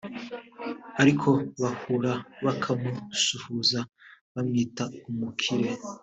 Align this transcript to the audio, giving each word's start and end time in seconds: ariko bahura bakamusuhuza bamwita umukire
ariko 1.01 1.29
bahura 1.61 2.13
bakamusuhuza 2.45 3.79
bamwita 4.33 4.83
umukire 5.09 5.69